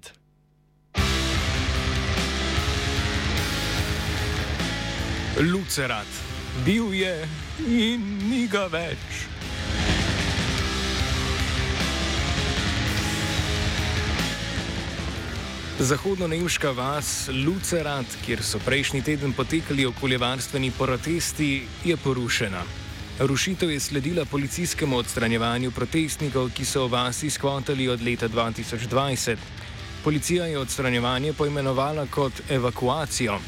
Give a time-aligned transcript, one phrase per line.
[0.00, 0.12] 9.
[5.52, 6.06] Lucerat,
[6.64, 7.28] bil je
[7.66, 8.98] in ni ga več.
[15.80, 22.60] Zahodno-nemška vas Lucerat, kjer so prejšnji teden potekali okoljevarstveni protesti, je porušena.
[23.20, 29.36] Rušitev je sledila policijskemu odstranjevanju protestnikov, ki so v vasi skvotali od leta 2020.
[30.04, 33.38] Policija je odstranjevanje poimenovala kot evakuacijo.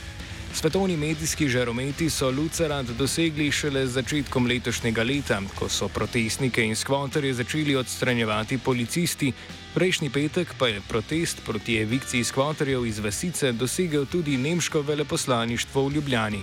[0.55, 6.77] Svetovni medijski žarometi so Lucerat dosegli šele z začetkom letošnjega leta, ko so protestnike in
[6.77, 9.33] skvoterje začeli odstranjevati policisti.
[9.75, 15.93] Prejšnji petek pa je protest proti evikciji skvoterjev iz Vasice dosegel tudi nemško veleposlaništvo v
[15.93, 16.43] Ljubljani.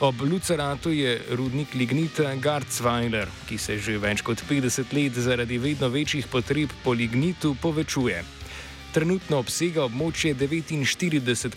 [0.00, 5.88] Ob Luceratu je rudnik lignita Garzweiler, ki se že več kot 50 let zaradi vedno
[5.88, 8.41] večjih potreb po lignitu povečuje.
[8.92, 11.54] Trenutno obsega območje 49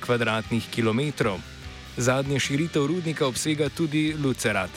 [0.71, 1.31] km2.
[1.97, 4.71] Zadnja širitev rudnika obsega tudi Lucerat.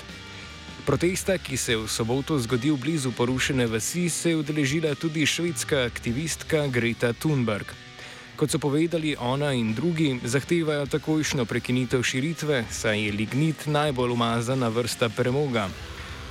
[0.87, 5.85] Protesta, ki se je v soboto zgodil blizu porušene vasi, se je udeležila tudi švedska
[5.87, 7.71] aktivistka Greta Thunberg.
[8.35, 14.69] Kot so povedali ona in drugi, zahtevajo takojšno prekinitev širitve, saj je lignit najbolj umazana
[14.69, 15.69] vrsta premoga.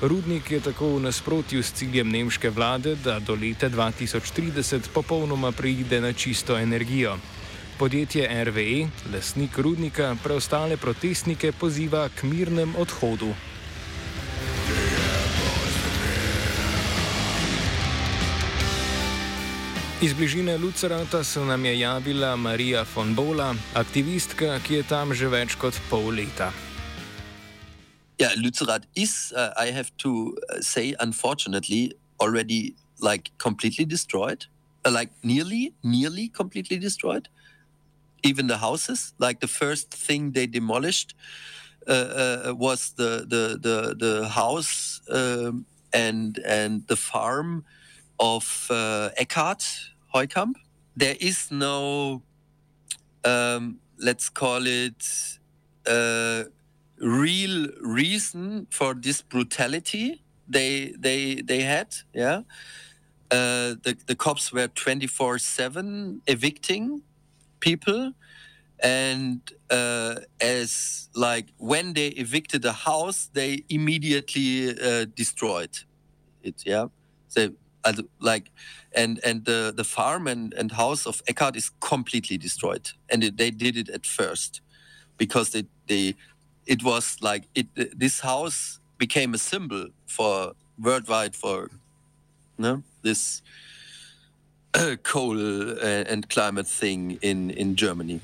[0.02, 6.02] Rudnik je tako v nasprotju s ciljem nemške vlade, da do leta 2030 popolnoma preide
[6.02, 7.18] na čisto energijo.
[7.80, 13.34] Podjetje RWE, lasnik rudnika, preostale protestnike poziva k mirnem odhodu.
[20.02, 25.28] Iz bližine Lucerata se nam je javila Marija von Bola, aktivistka, ki je tam že
[25.28, 26.67] več kot pol leta.
[28.20, 34.46] Yeah, Lucerat is, uh, I have to uh, say, unfortunately, already like completely destroyed,
[34.86, 37.30] uh, like nearly, nearly completely destroyed.
[38.24, 39.14] even the houses.
[39.20, 41.16] Like the first thing they demolished
[41.88, 47.64] uh, uh, was the the the, the house um, and and the farm
[48.20, 49.64] of uh, Eckhart
[50.14, 50.56] Heukamp.
[50.96, 52.24] There is no,
[53.24, 55.06] um, let's call it,
[55.86, 56.44] uh,
[57.00, 61.96] real reason for this brutality they they they had.
[62.14, 62.42] Yeah.
[63.30, 67.02] Uh, the, the cops were 24 7 evicting
[67.60, 68.14] people
[68.80, 75.80] and uh, as like when they evicted a house they immediately uh, destroyed
[76.42, 76.86] it yeah
[77.28, 77.50] so
[78.22, 78.52] like
[78.96, 83.52] and and the the farm and and house of Eckhart is completely destroyed and they
[83.52, 84.62] did it at first
[85.18, 86.16] because they they
[86.68, 87.68] it was like it
[88.00, 91.70] this house became a symbol for worldwide for
[92.58, 93.42] no this
[95.04, 98.20] coal uh, and climate thing in, in Germany.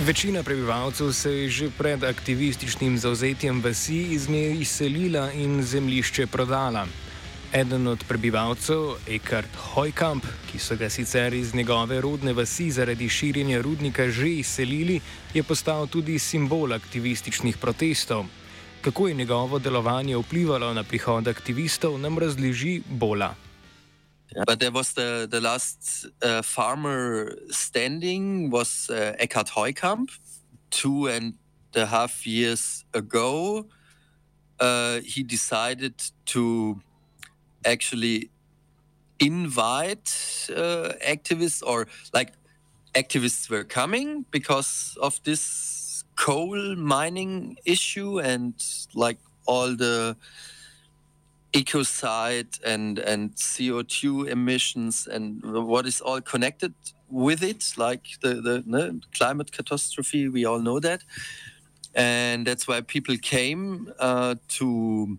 [0.00, 6.86] Večina prebivalcev se je že pred aktivističnim zauzetjem vasi iz nje izselila in zemljišče prodala.
[7.52, 13.58] Eden od prebivalcev, Eckhart Hojkamp, ki so ga sicer iz njegove rodne vasi zaradi širjenja
[13.62, 15.00] rudnika že izselili,
[15.34, 18.24] je postal tudi simbol aktivističnih protestov.
[18.80, 23.34] Kako je njegovo delovanje vplivalo na prihod aktivistov, nam razloži Bola.
[24.46, 30.10] But there was the, the last uh, farmer standing was uh, Eckhard Heukamp.
[30.70, 31.34] Two and
[31.74, 33.66] a half years ago,
[34.60, 35.94] uh, he decided
[36.26, 36.76] to
[37.64, 38.30] actually
[39.18, 40.08] invite
[40.50, 42.32] uh, activists, or like
[42.94, 48.54] activists were coming because of this coal mining issue and
[48.94, 50.16] like all the
[51.52, 56.74] ecocide and and CO2 emissions and what is all connected
[57.08, 60.28] with it, like the the no, climate catastrophe.
[60.28, 61.02] We all know that,
[61.94, 65.18] and that's why people came uh, to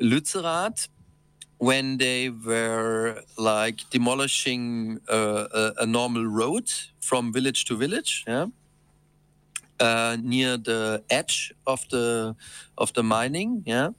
[0.00, 0.88] Lützerath
[1.60, 6.70] when they were like demolishing uh, a, a normal road
[7.00, 8.24] from village to village.
[8.26, 8.46] Yeah
[9.80, 12.36] uh, near the edge of the
[12.78, 13.62] of the mining.
[13.66, 13.90] Yeah,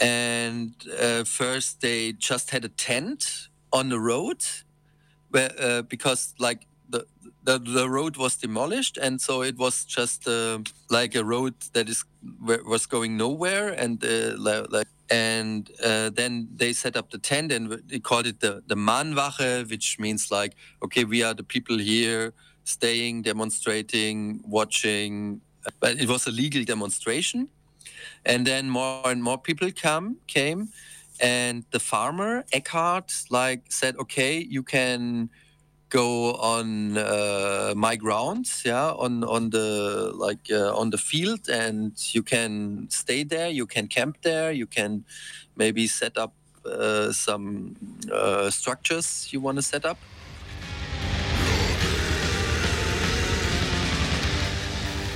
[0.00, 4.44] and uh, first they just had a tent on the road,
[5.30, 7.06] where, uh, because like the,
[7.44, 10.58] the the road was demolished, and so it was just uh,
[10.90, 12.04] like a road that is
[12.66, 14.34] was going nowhere, and uh,
[14.70, 18.74] like and uh, then they set up the tent and they called it the the
[18.74, 22.32] Mahnwache, which means like okay, we are the people here
[22.64, 25.40] staying, demonstrating, watching.
[25.80, 27.48] But it was a legal demonstration.
[28.24, 30.68] And then more and more people come came,
[31.20, 35.30] and the farmer Eckhart like said, okay, you can
[35.96, 39.68] go on uh, my grounds, yeah, on on the
[40.26, 44.66] like uh, on the field, and you can stay there, you can camp there, you
[44.66, 45.04] can
[45.56, 46.32] maybe set up
[46.66, 47.76] uh, some
[48.12, 49.98] uh, structures you want to set up.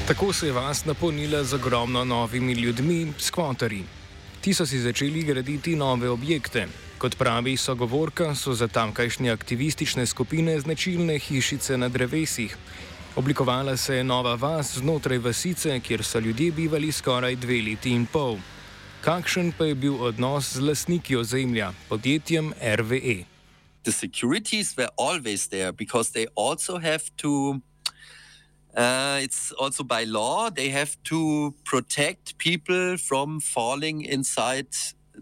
[0.06, 3.84] Tako se je vas napolnila z ogromno novimi ljudmi, skvoterji.
[4.40, 6.89] Ti so si začeli graditi nove objekte.
[7.00, 12.56] Kot pravi sogovorka, so za tamkajšnje aktivistične skupine značilne hišice na drevesih.
[13.16, 18.04] Oblikovala se je nova vas znotraj vasice, kjer so ljudje bivali skoraj dve leti in
[18.06, 18.36] pol.
[19.00, 23.24] Kakšen pa je bil odnos z lastniki ozemlja, podjetjem RVE?
[23.82, 27.60] The securities were always there because they also have to
[28.76, 34.68] Uh, it's also by law they have to protect people from falling inside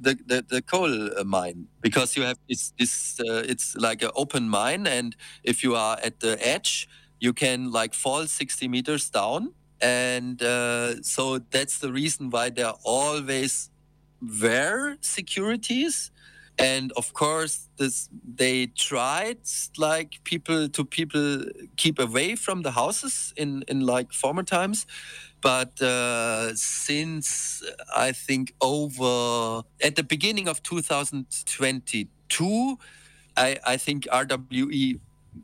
[0.00, 4.49] the, the, the coal mine because you have this, this uh, it's like an open
[4.49, 6.89] mine and if you are at the edge
[7.21, 12.73] you can like fall 60 meters down and uh, so that's the reason why there
[12.85, 13.71] always
[14.43, 16.11] were securities
[16.59, 19.39] and of course this they tried
[19.77, 21.45] like people to people
[21.77, 24.87] keep away from the houses in in like former times.
[25.41, 27.63] But uh, since
[27.97, 32.79] i think over at the beginning of 2022
[33.37, 34.99] i i think rwe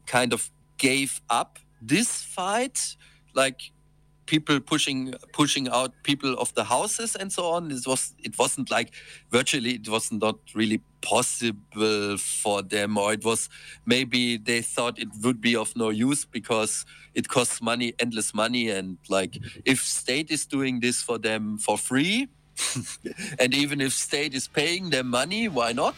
[0.07, 2.97] kind of gave up this fight.
[3.35, 3.73] Like
[4.27, 7.71] people pushing pushing out people of the houses and so on.
[7.71, 8.93] It was it wasn't like
[9.31, 13.49] virtually it was not really possible for them, or it was
[13.87, 18.71] maybe they thought it would be of no use because it costs money, endless money,
[18.71, 22.29] and like if state is doing this for them for free,
[23.39, 25.95] and even if state is paying them money, why not?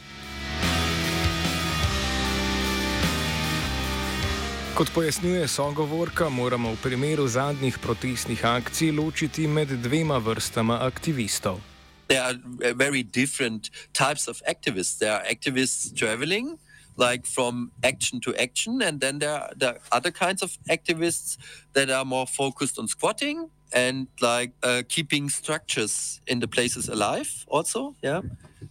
[4.76, 11.60] Kot pojasnjuje sogovorka, moramo v primeru zadnjih protestnih akcij ločiti med dvema vrstama aktivistov.
[12.08, 12.36] There are
[12.76, 14.98] very different types of activists.
[14.98, 16.58] There are activists traveling,
[17.00, 21.38] like from action to action, and then there are, there are other kinds of activists
[21.72, 27.32] that are more focused on squatting and like uh, keeping structures in the places alive,
[27.48, 28.20] also, yeah,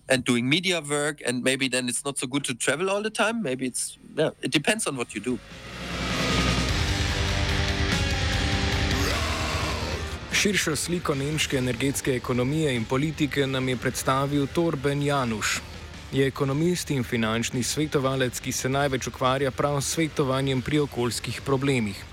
[0.08, 1.26] and doing media work.
[1.26, 3.42] And maybe then it's not so good to travel all the time.
[3.42, 5.40] Maybe it's yeah, it depends on what you do.
[10.46, 15.62] Širšo sliko nemške energetske ekonomije in politike nam je predstavil Torben Januš.
[16.12, 22.04] Je ekonomist in finančni svetovalec, ki se največ ukvarja prav s svetovanjem pri okoljskih problemih.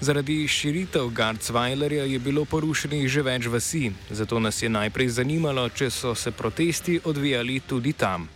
[0.00, 5.90] Zaradi širitev Garcweilerja je bilo porušenih že več vasi, zato nas je najprej zanimalo, če
[5.90, 8.28] so se protesti odvijali tudi tam.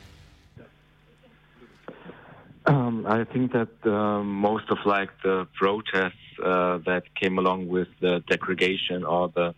[2.64, 8.22] Um, I think that uh, most of like the protests that came along with the
[8.28, 9.54] degradation or the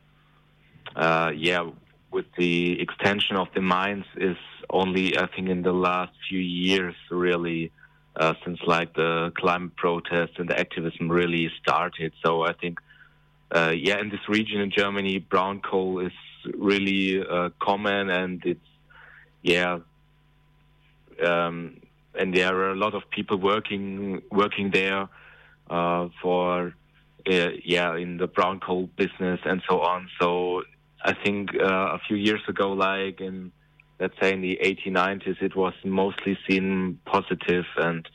[0.96, 1.70] uh, yeah
[2.10, 4.36] with the extension of the mines is
[4.70, 7.70] only I think in the last few years really
[8.16, 12.12] uh, since like the climate protests and the activism really started.
[12.24, 12.78] So I think
[13.54, 16.12] uh, yeah in this region in Germany brown coal is
[16.54, 18.60] really uh, common and it's
[19.42, 19.78] yeah.
[21.24, 21.80] Um,
[22.14, 25.08] and there are a lot of people working working there
[25.70, 26.74] uh, for
[27.30, 30.08] uh, yeah in the brown coal business and so on.
[30.20, 30.62] So
[31.02, 33.52] I think uh, a few years ago, like in
[34.00, 38.08] let's say in the 1890s, it was mostly seen positive, and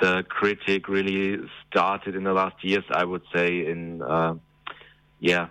[0.00, 2.84] the critic really started in the last years.
[2.90, 4.34] I would say in uh,
[5.18, 5.48] yeah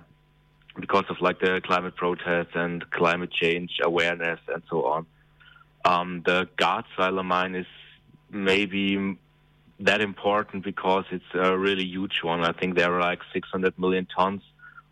[0.80, 5.06] because of like the climate protests and climate change awareness and so on.
[5.86, 7.66] Um, the Garzweiler mine is
[8.32, 9.18] maybe
[9.80, 12.42] that important because it's a really huge one.
[12.42, 14.42] I think there are like 600 million tons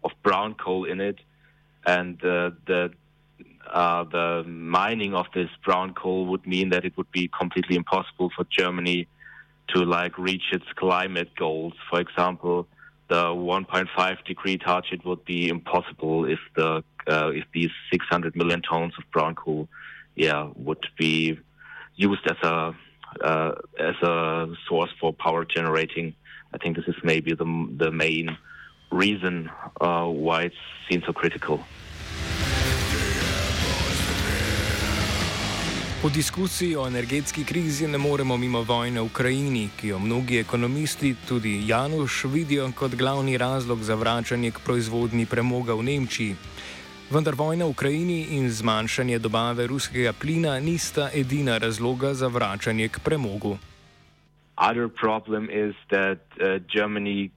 [0.04, 1.20] of brown coal in it,
[1.86, 2.92] and uh, the
[3.72, 8.32] uh, the mining of this brown coal would mean that it would be completely impossible
[8.36, 9.08] for Germany
[9.70, 11.74] to like reach its climate goals.
[11.90, 12.66] For example,
[13.10, 18.94] the 1.5 degree target would be impossible if the uh, if these 600 million tons
[18.98, 19.68] of brown coal,
[20.16, 21.40] yeah, would be
[21.96, 22.74] used as a
[23.28, 23.52] uh,
[23.90, 26.08] as a source for power generating.
[26.54, 27.50] I think this is maybe the,
[27.84, 28.38] the main
[28.92, 29.50] reason
[29.82, 31.60] uh, why it's seen so critical.
[36.04, 41.16] V diskusiji o energetski krizi ne moremo mimo vojne v Ukrajini, ki jo mnogi ekonomisti,
[41.28, 46.36] tudi Januš, vidijo kot glavni razlog za vračanje k proizvodni premoga v Nemčiji.
[47.08, 53.00] Vendar vojna v Ukrajini in zmanjšanje dobave ruskega plina nista edina razloga za vračanje k
[53.00, 53.58] premogu.
[54.58, 57.32] Other problem is that uh, Germany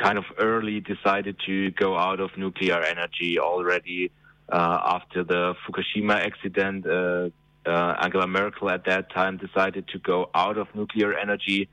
[0.00, 4.08] kind of early decided to go out of nuclear energy already
[4.48, 6.86] uh, after the Fukushima accident.
[6.86, 7.28] Uh,
[7.68, 11.68] uh, Angela Merkel at that time decided to go out of nuclear energy,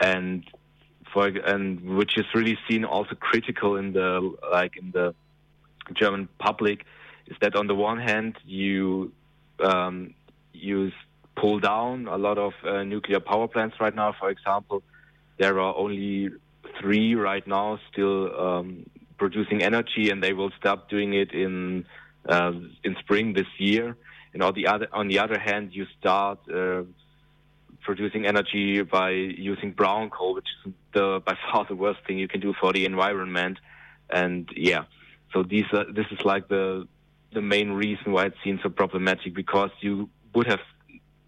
[0.00, 0.42] and
[1.12, 4.10] for and which is really seen also critical in the
[4.50, 5.14] like in the
[5.94, 6.84] German public
[7.26, 9.12] is that on the one hand you
[9.60, 10.14] um,
[10.52, 10.90] you
[11.36, 14.14] pull down a lot of uh, nuclear power plants right now.
[14.18, 14.82] For example,
[15.38, 16.30] there are only
[16.80, 18.86] three right now still um,
[19.18, 21.84] producing energy, and they will stop doing it in
[22.28, 22.52] uh,
[22.84, 23.96] in spring this year.
[24.32, 26.82] And on the other on the other hand, you start uh,
[27.82, 32.28] producing energy by using brown coal, which is the by far the worst thing you
[32.28, 33.58] can do for the environment.
[34.10, 34.84] And yeah,
[35.36, 36.88] so these are, this is like the
[37.34, 40.64] the main reason why it seems so problematic because you would have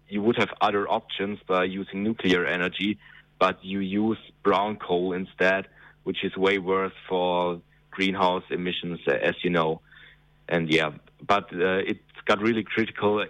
[0.07, 2.97] you would have other options by using nuclear energy,
[3.37, 5.67] but you use brown coal instead,
[6.05, 7.61] which is way worse for
[7.91, 9.81] greenhouse emissions, as you know.
[10.47, 10.89] And yeah,
[11.27, 13.23] but uh, it got really critical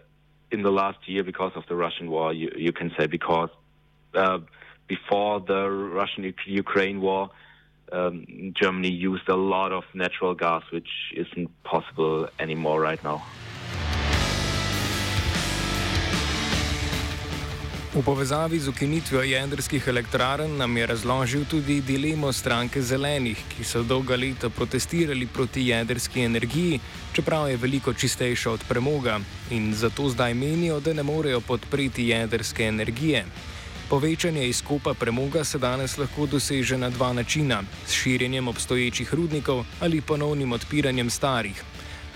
[0.50, 3.50] in the last year because of the Russian war, you, you can say, because
[4.14, 4.40] uh,
[4.88, 7.32] before the Russian Ukraine war,
[7.92, 13.22] um, Germany used a lot of natural gas, which isn't possible anymore right now.
[17.90, 23.82] V povezavi z ukinitvijo jedrskih elektrarn nam je razložil tudi dilemo stranke zelenih, ki so
[23.84, 26.80] dolga leta protestirali proti jedrski energiji,
[27.14, 29.20] čeprav je veliko čistejša od premoga
[29.52, 33.26] in zato zdaj menijo, da ne morejo podpreti jedrske energije.
[33.90, 40.02] Povečanje izkopa premoga se danes lahko doseže na dva načina: s širjenjem obstoječih rudnikov ali
[40.02, 41.64] ponovnim odpiranjem starih.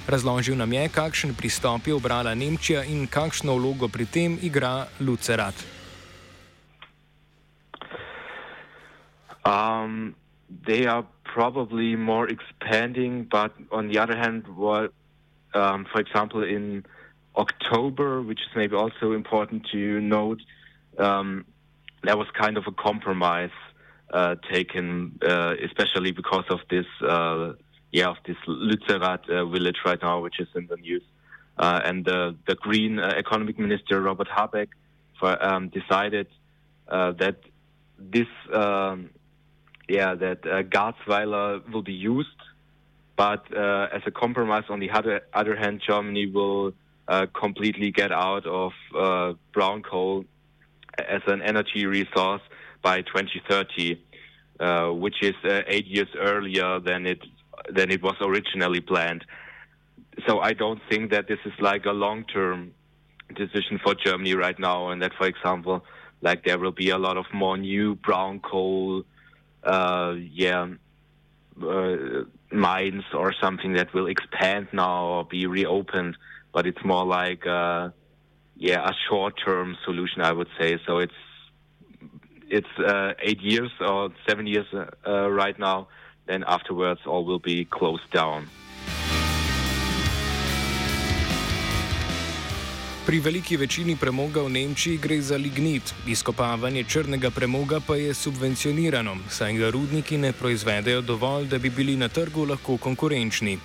[0.08, 5.56] Razložil nam je, kakšen pristop je obrala Nemčija in kakšno vlogo pri tem igra Lucerat.
[9.46, 10.13] Um,
[10.65, 14.92] they are probably more expanding, but on the other hand, what,
[15.56, 16.86] um, for example, in
[17.36, 20.42] October, which is maybe also important to note,
[21.00, 21.46] um,
[22.03, 23.51] there was kind of a compromise
[24.13, 27.53] uh, taken, uh, especially because of this uh,
[27.91, 31.03] yeah, of this Lützerath uh, village right now, which is in the news.
[31.57, 34.69] Uh, and the, the Green uh, Economic Minister Robert Habeck
[35.19, 36.27] for, um, decided
[36.89, 37.38] that
[38.00, 39.12] this, um,
[39.88, 42.41] yeah, that Garzweiler will be used,
[43.15, 46.74] but as a compromise, on the other, other hand, Germany will
[47.33, 48.74] completely get out of
[49.53, 50.25] brown coal
[50.97, 52.41] as an energy resource
[52.81, 54.00] by 2030,
[55.00, 55.35] which is
[55.67, 57.19] eight years earlier than it
[57.69, 59.23] than it was originally planned.
[60.27, 62.73] So I don't think that this is like a long-term
[63.35, 65.83] decision for Germany right now, and that, for example,
[66.21, 69.03] like there will be a lot of more new brown coal,
[69.63, 70.67] uh, yeah,
[71.62, 71.95] uh,
[72.51, 76.17] mines or something that will expand now or be reopened.
[76.53, 77.89] But it's more like, uh,
[78.63, 80.79] yeah, a short-term solution, I would say.
[80.86, 81.22] So it's
[82.48, 85.88] it's uh, eight years or seven years uh, right now
[86.25, 88.48] then afterwards all will be closed down.
[93.05, 99.17] Pri veliki večini premoga v Nemčiji gre za lignit, izkopavanje črnega premoga pa je subvencionirano,
[99.29, 103.58] saj ga rudniki ne proizvedejo dovolj, da bi bili na trgu lahko konkurenčni.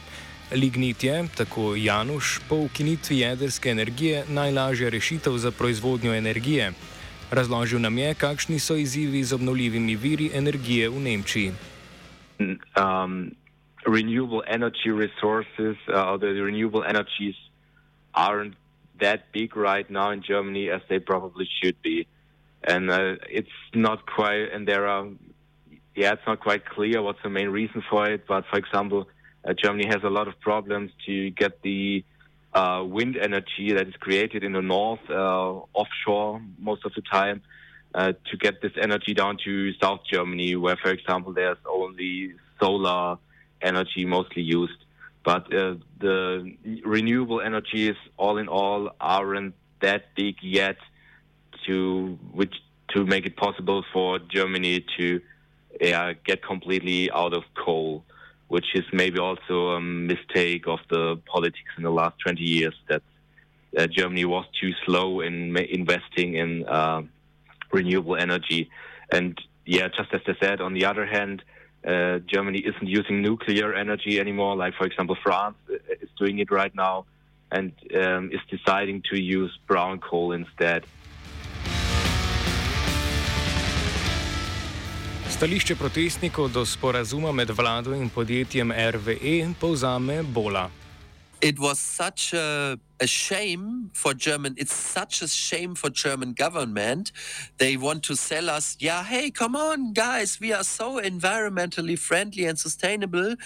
[0.53, 6.73] Lignit je, tako Januš, po ukinitvi jedrske energije najlažja rešitev za proizvodnjo energije.
[7.31, 11.53] Razložil nam je, kakšni so izzivi z obnovljivimi viri energije v Nemčiji.
[12.77, 13.37] um,
[13.87, 17.35] renewable energy resources, uh, the renewable energies
[18.15, 18.55] aren't
[19.01, 22.07] that big right now in Germany as they probably should be.
[22.65, 25.07] And uh, it's not quite, and there are,
[25.95, 28.27] yeah, it's not quite clear what's the main reason for it.
[28.27, 29.09] But for example,
[29.49, 32.05] uh, Germany has a lot of problems to get the
[32.53, 35.15] uh, wind energy that is created in the north uh,
[35.73, 37.41] offshore most of the time
[37.95, 43.17] uh, to get this energy down to South Germany, where, for example, there's only solar
[43.63, 44.85] energy mostly used.
[45.25, 50.77] But uh, the renewable energies, all in all, aren't that big yet
[51.67, 52.55] to which
[52.95, 55.21] to make it possible for Germany to
[55.81, 58.05] get completely out of coal,
[58.49, 63.03] which is maybe also a mistake of the politics in the last 20 years that
[63.77, 67.03] uh, Germany was too slow in investing in uh,
[67.71, 68.71] renewable energy.
[69.13, 71.43] And yeah, just as I said, on the other hand,
[71.87, 74.57] uh, Germany isn't using nuclear energy anymore.
[74.57, 77.05] Like, for example, France is doing it right now
[77.51, 80.85] and um, is deciding to use brown coal instead.
[85.39, 90.71] Stališče protestnikov do sporazuma med vlado in podjetjem RWE povzame Bola.
[91.41, 94.55] It was such a, a, shame for German.
[94.59, 97.13] It's such a shame for German government.
[97.59, 102.45] They want to sell us, yeah, hey, come on, guys, we are so environmentally friendly
[102.45, 103.37] and sustainable,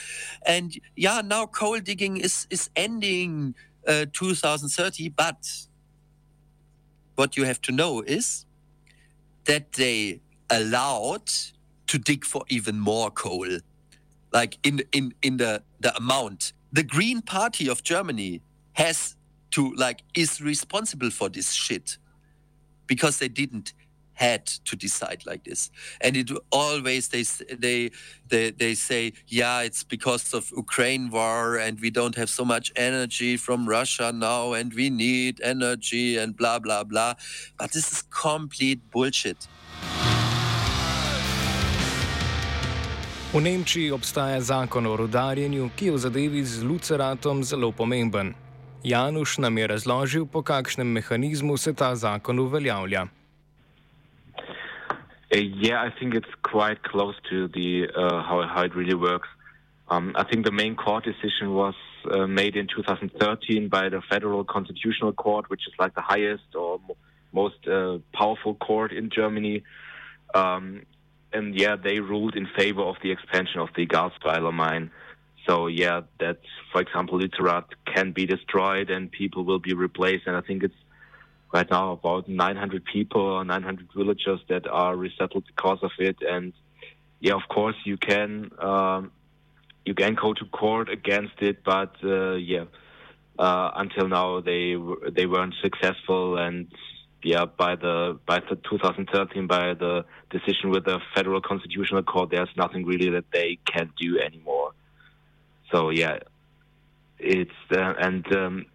[0.47, 3.55] and yeah, now coal digging is is ending
[3.87, 5.11] uh, 2030.
[5.11, 5.69] But
[7.17, 8.47] what you have to know is
[9.45, 11.29] that they allowed
[11.87, 13.49] to dig for even more coal,
[14.33, 16.53] like in in in the the amount.
[16.73, 18.41] The Green Party of Germany
[18.73, 19.17] has
[19.53, 21.99] to like is responsible for this shit.
[22.87, 23.73] Because they didn't
[24.15, 25.71] had to decide like this.
[26.01, 27.25] And it always they
[27.67, 27.91] they
[28.29, 32.73] they, they say yeah it's because of ukraine war and we don't have so much
[32.77, 37.15] energy from russia now and we need energy and blah blah blah.
[37.59, 39.49] But this is complete bullshit
[43.33, 48.35] V Nemčiji obstaja zakon o rudarjenju, ki je v zadevi z Luceratom zelo pomemben.
[48.85, 53.09] Januš nam je razložil, po kakšnem mehanizmu se ta zakon uveljavlja.
[55.33, 59.29] Uh, yeah, I think it's quite close to the uh, how, how it really works.
[59.89, 61.75] Um, I think the main court decision was
[62.13, 66.81] uh, made in 2013 by the Federal Constitutional Court, which is like the highest or
[67.33, 69.65] most uh, powerful court in Germany.
[70.35, 70.85] Um,
[71.33, 74.91] and yeah, they ruled in favor of the expansion of the Garzweiler mine.
[75.47, 76.39] So yeah, that
[76.73, 80.27] for example, Lützerath can be destroyed and people will be replaced.
[80.27, 80.75] And I think it's
[81.53, 86.17] right now about 900 people, 900 villagers that are resettled because of it.
[86.23, 86.53] And
[87.21, 89.13] yeah, of course you can um,
[89.85, 92.65] you can go to court against it, but uh, yeah,
[93.39, 94.77] uh, until now they
[95.11, 96.69] they weren't successful and
[97.23, 102.49] yeah, by the by the 2013 by the decision with the federal constitutional court, there's
[102.57, 104.73] nothing really that they can do anymore.
[105.71, 106.19] So yeah,
[107.19, 108.67] it's uh, and um,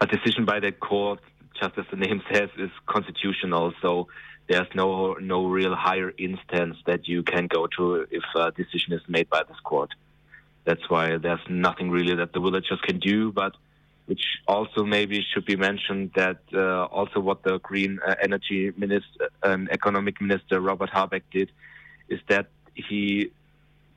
[0.00, 1.20] a decision by the court,
[1.60, 3.72] just as the name says, is constitutional.
[3.82, 4.08] So
[4.48, 9.02] there's no no real higher instance that you can go to if a decision is
[9.08, 9.90] made by this court.
[10.64, 13.56] That's why there's nothing really that the villagers can do, but
[14.06, 19.30] which also maybe should be mentioned that uh, also what the green uh, energy minister
[19.42, 21.50] and economic minister Robert Habeck did
[22.08, 23.30] is that he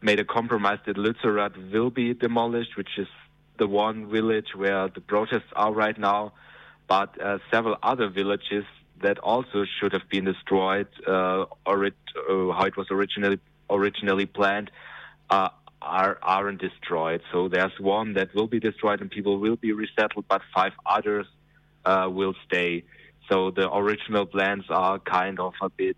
[0.02, 3.08] made a compromise that Lützerath will be demolished, which is
[3.58, 6.34] the one village where the protests are right now,
[6.88, 8.66] but uh, several other villages
[9.02, 11.96] that also should have been destroyed, uh, or it,
[12.30, 13.40] uh, how it was originally
[13.70, 14.70] originally planned,
[15.30, 15.50] uh,
[15.86, 17.22] are aren't destroyed.
[17.32, 21.28] So there's one that will be destroyed and people will be resettled, but five others
[21.86, 22.84] uh, will stay.
[23.30, 25.98] So the original plans are kind of a bit.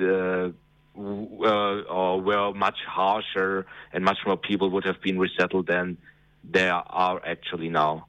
[0.00, 0.50] Uh,
[0.98, 5.98] uh, or were much harsher and much more people would have been resettled than
[6.42, 8.06] there are actually now.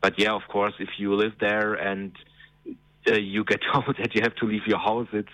[0.00, 2.12] But yeah, of course, if you live there and
[3.08, 5.28] uh, you get told that you have to leave your house, it's,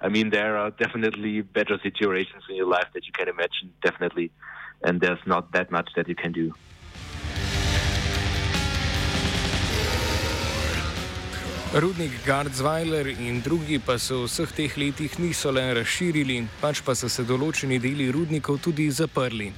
[0.00, 4.30] I mean, there are definitely better situations in your life that you can imagine, definitely.
[4.84, 6.52] And there's not that much that you can do.
[11.74, 16.94] Rudnik Gardzweiler in drugi pa se v vseh teh letih niso le razširili, pač pa
[16.94, 19.50] so se določeni deli rudnikov tudi zaprli.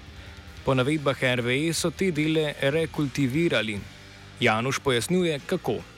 [0.64, 3.76] Po navedbah RVE so te dele rekultivirali.
[4.40, 5.95] Januš pojasnjuje, kako.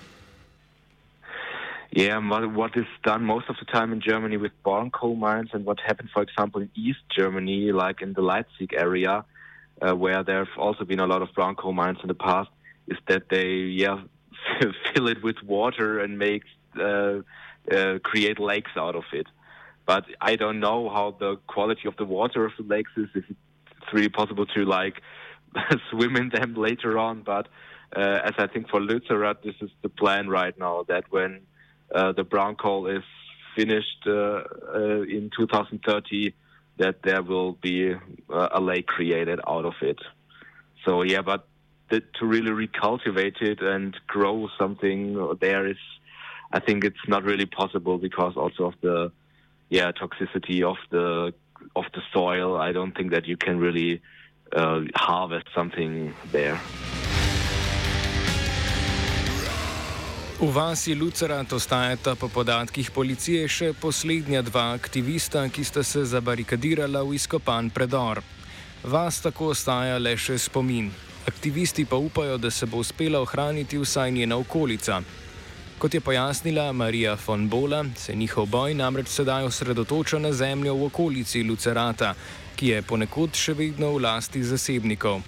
[1.90, 5.64] Yeah, what is done most of the time in Germany with born coal mines, and
[5.64, 9.24] what happened, for example, in East Germany, like in the Leipzig area,
[9.80, 12.50] uh, where there have also been a lot of brown coal mines in the past,
[12.88, 13.48] is that they
[13.84, 14.02] yeah
[14.94, 16.42] fill it with water and make
[16.78, 17.20] uh,
[17.72, 19.26] uh, create lakes out of it.
[19.86, 23.08] But I don't know how the quality of the water of the lakes is.
[23.14, 25.00] If it's really possible to like
[25.90, 27.48] swim in them later on, but
[27.96, 31.40] uh, as I think for Lützerath, this is the plan right now that when
[31.94, 33.02] uh, the brown coal is
[33.56, 34.42] finished uh,
[34.74, 36.34] uh, in 2030,
[36.78, 37.92] that there will be
[38.30, 39.98] a lake created out of it.
[40.84, 41.48] So yeah, but
[41.90, 45.76] the, to really recultivate it and grow something there is,
[46.52, 49.12] I think it's not really possible because also of the,
[49.70, 51.34] yeah, toxicity of the
[51.74, 52.56] of the soil.
[52.56, 54.00] I don't think that you can really
[54.52, 56.60] uh, harvest something there.
[60.38, 67.02] V vasi Lucerat ostajata po podatkih policije še poslednja dva aktivista, ki sta se zabarikadirala
[67.02, 68.20] v izkopan predor.
[68.86, 70.92] Vas tako ostaja le še spomin.
[71.26, 75.00] Aktivisti pa upajo, da se bo uspela ohraniti vsaj njena okolica.
[75.78, 80.86] Kot je pojasnila Marija von Bola, se njihov boj namreč sedaj osredotoča na zemljo v
[80.86, 82.14] okolici Lucerata,
[82.54, 85.18] ki je ponekod še vedno v lasti zasebnikov.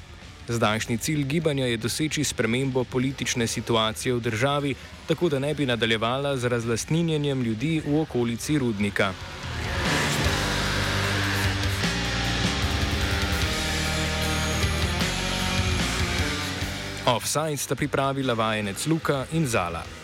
[0.51, 4.75] Zdajšnji cilj gibanja je doseči spremembo politične situacije v državi,
[5.07, 9.13] tako da ne bi nadaljevala z razlastninjenjem ljudi v okolici rudnika.
[17.07, 20.00] Offside sta pripravila vajenec Luka in Zala.